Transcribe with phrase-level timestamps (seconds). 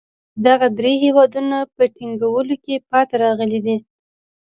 [0.45, 3.77] دغه درې هېوادونه په ټینګولو کې پاتې راغلي دي.